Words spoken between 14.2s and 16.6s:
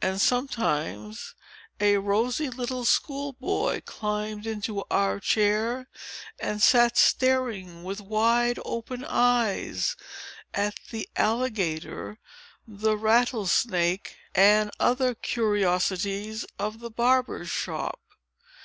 and the other curiosities